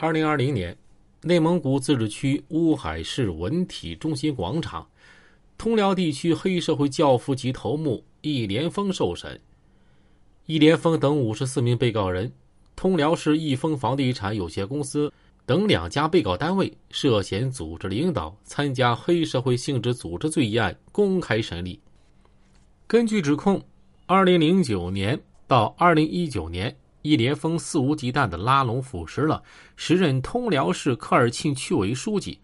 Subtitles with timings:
[0.00, 0.76] 二零二零年，
[1.22, 4.86] 内蒙古自治区乌海市文体中心广场，
[5.56, 9.40] 通辽地区黑社会教父级头目易连峰受审。
[10.46, 12.32] 易连峰等五十四名被告人，
[12.76, 15.12] 通辽市易丰房地产有限公司
[15.44, 21.80] 等两家被告单位涉嫌组织领导参加黑社会性质组织罪一案公开审理。
[22.86, 23.60] 根据指控，
[24.06, 25.18] 二零零九年
[25.48, 29.42] 到二零一九年，易连峰肆无忌惮的拉拢腐蚀了
[29.76, 32.38] 时任通辽市科尔沁区委书记、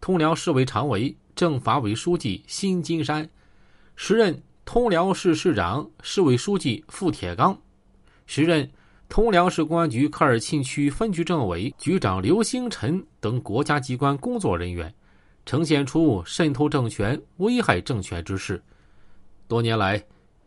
[0.00, 3.28] 通辽市委常委、政法委书记辛金山，
[3.96, 4.42] 时任。
[4.62, 7.60] 通辽市市长、市委书记傅铁刚，
[8.24, 8.70] 时任
[9.08, 14.94] 通辽市公安局科尔沁区分局政委局长刘星辰等国家机关工作人员，
[15.44, 18.62] 呈现出渗透政权、危害政权之势。
[19.48, 20.00] 多年来，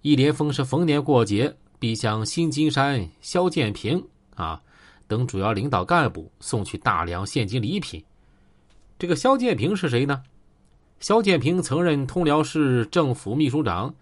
[0.00, 4.02] 易连峰是逢年过节并向新金山、肖建平
[4.34, 4.60] 啊
[5.06, 8.02] 等主要领导干部送去大量现金礼品。
[8.98, 10.22] 这个肖建平是谁呢？
[11.00, 13.94] 肖建平曾任通辽市政府秘书长。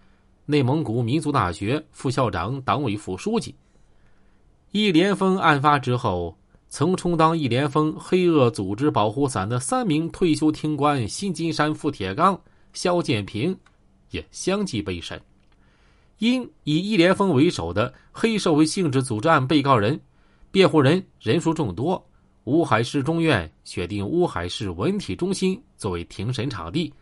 [0.47, 3.55] 内蒙古民族大学副校长、党委副书记。
[4.69, 6.37] 易连峰案发之后，
[6.69, 12.39] 曾充当易连峰黑恶组织保护伞的三名退休厅官新金山、傅铁刚、
[12.73, 13.57] 肖建平，
[14.11, 15.19] 也相继被审。
[16.17, 19.99] 因以易连峰为首的黑社会性质组织案被告人、
[20.51, 22.03] 辩护人人数众多，
[22.45, 26.93] 乌海市中院选定乌海市文体中心作为庭审场地。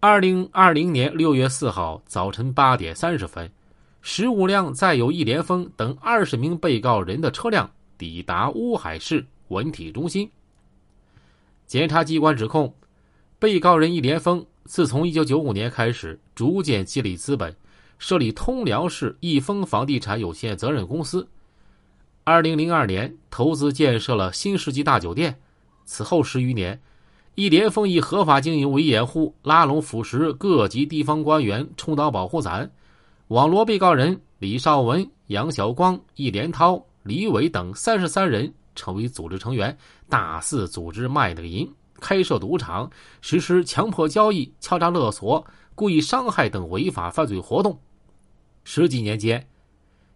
[0.00, 3.50] 二零二零年六月四号早晨八点三十分，
[4.00, 10.30] 十五辆载有易连峰等二十名被告人的车辆抵达乌海市文体中心。
[11.66, 12.72] 检察机关指控，
[13.40, 17.52] 被告人易连峰自从一九九五年开始，逐渐积累资本，
[17.98, 21.28] 设立通辽市易丰房地产有限责任公司。
[22.24, 25.38] 二零零二年投资建设了新世纪大酒店，
[25.84, 26.80] 此后十余年。
[27.34, 32.68] 易连峰以合法经营为掩护，拉拢腐蚀各级地方官员充当保护伞，
[33.28, 39.78] 网罗被告人李少文、杨晓光、易连涛、李伟等三十三人成为组织成员，
[40.08, 47.78] 大肆组织卖那个淫，开设赌场，实施强迫交易、敲诈勒索、故意伤害等违法犯罪活动。
[48.70, 49.48] 十几年间，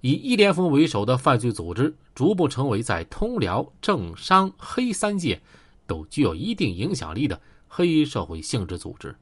[0.02, 5.40] 以易连峰为首的犯罪组织逐步成为在通辽政商黑三界。
[5.86, 9.16] 都具有一定影响力的黑社会性质组织。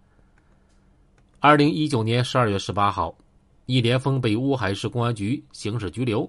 [1.39, 3.17] 二零一九年十二月十八号，
[3.67, 6.29] 易连峰被乌海市公安局刑事拘留，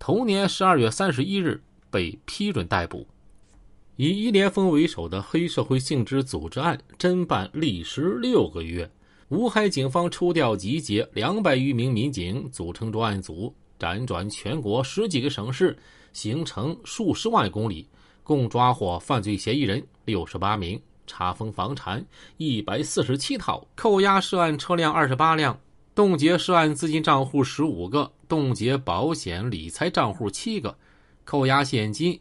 [0.00, 3.06] 同年十二月三十一日被批准逮捕。
[3.94, 8.90] 以易连峰为首的黑社会性质组织案侦办历时六个月，
[9.32, 15.74] 乌海警方抽调集结两百余名民警组成专案组，辗转全国十几个省市，
[16.12, 17.88] 行程数十万公里。
[18.22, 22.04] 共抓获犯罪嫌疑人六十八名，查封房产
[22.36, 25.58] 一百四十七套，扣押涉案车辆二十八辆，
[25.94, 30.76] 冻结涉案资金账户十五个，冻结保险理财账户七个，
[31.24, 32.20] 扣押现金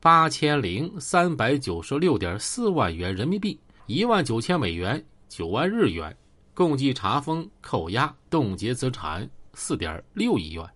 [0.00, 6.16] 八千零三百九十六点四万元人民币，一万九千美元，九万日元，
[6.56, 10.66] 共计查封、扣押、冻结资产四点六亿元。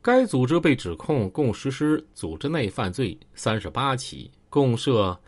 [0.00, 5.18] 该组织被指控共实施组织内犯罪三十八起，共涉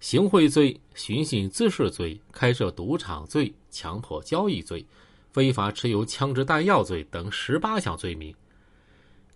[0.00, 4.84] 行贿罪、寻衅滋事罪、开设赌场罪、强迫交易罪、
[5.30, 8.34] 非法持有枪支弹药罪等十八项罪名。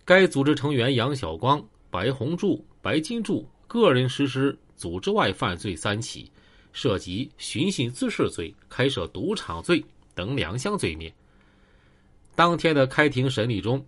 [0.05, 1.59] 该组织成员杨晓光、
[1.89, 6.31] 白红柱、白金柱个人实施组织外犯罪三起，
[6.77, 9.83] 涉及寻衅滋事罪、开设赌场罪
[10.13, 11.11] 等两项罪名。
[12.35, 13.83] 当天的开庭审理中。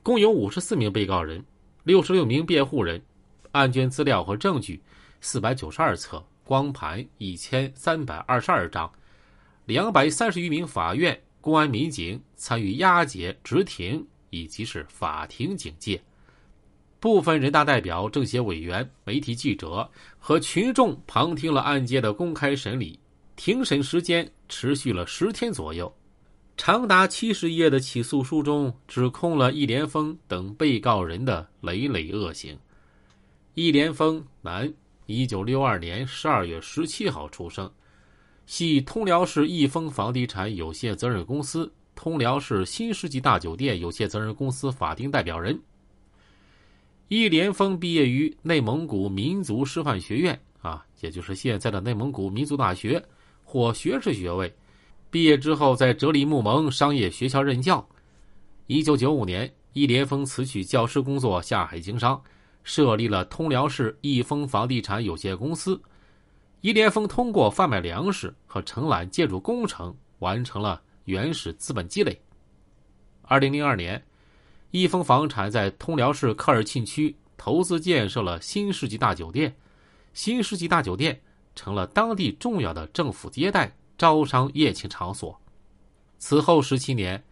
[0.00, 1.44] 共有五十四名被告人，
[1.84, 3.02] 六十六名辩护人，
[3.52, 4.80] 案卷资料和证据
[5.20, 8.90] 四百九十二册，光盘一千三百二十二张，
[9.66, 16.00] 两百三十余名法院公安民警参与押解、执庭以及是法庭警戒。
[17.00, 19.88] 部分人大代表、政协委员、媒体记者
[20.18, 22.98] 和群众旁听了案件的公开审理，
[23.36, 25.92] 庭审时间持续了十天左右。
[26.56, 32.58] 长达七十页的起诉书中，指控了易连峰等被告人的累累恶行。
[33.54, 34.72] 易连峰，男，
[35.06, 37.70] 一九六二年十二月十七号出生，
[38.46, 45.56] 系通辽市易丰房地产有限责任公司、通辽市新世纪大酒店有限责任公司法定代表人。
[47.08, 53.02] 易连峰毕业于内蒙古民族师范学院，啊，也就是现在的内蒙古民族大学，
[53.42, 54.54] 获学士学位。
[55.10, 57.86] 毕业之后，在哲里木盟商业学校任教。
[58.66, 62.20] 一九九五年，易连峰辞去教师工作，下海经商。
[62.62, 65.80] 设立了通辽市易丰房地产有限公司。
[66.60, 72.20] 易连峰通过贩卖粮食和承揽建筑工程，完成了原始资本积累。
[73.22, 74.02] 二零零二年，
[74.70, 79.54] 益丰房产在通辽市科尔沁区投资建设了新世纪大酒店，
[80.12, 81.18] 新世纪大酒店
[81.54, 85.38] 成了当地重要的政府接待、招商宴请场所。
[86.18, 87.22] 此后十七年，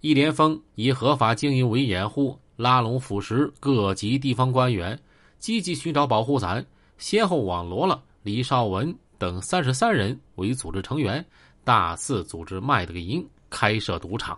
[0.00, 2.38] 易连峰以合法经营为掩护。
[2.56, 5.00] 拉拢腐蚀各级地方官员，
[5.38, 6.66] 积极寻找保护伞，
[6.98, 11.24] 先后网罗了李少文等三十三人为组织成员，
[11.62, 14.36] 大肆组织卖德银，开设赌场。